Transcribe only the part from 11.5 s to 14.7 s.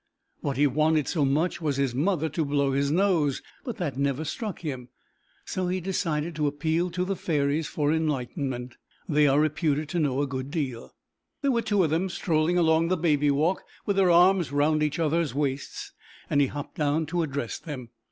were two of them strolling along the Baby Walk, with their arms